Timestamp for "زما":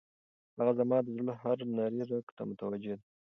0.79-0.97